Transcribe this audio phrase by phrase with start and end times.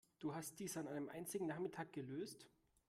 [0.17, 2.47] Du hast dies an einem einzigen Nachmittag gelöst?